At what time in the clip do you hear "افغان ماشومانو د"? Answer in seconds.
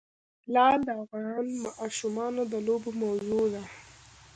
1.01-2.53